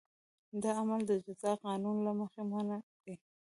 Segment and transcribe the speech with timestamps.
[0.61, 3.13] دا عمل د جزا قانون له مخې منع دی.